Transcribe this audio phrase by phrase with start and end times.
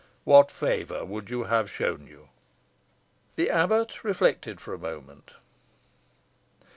[0.23, 2.29] What favour would you have shown you?"
[3.35, 5.35] The abbot reflected for a moment.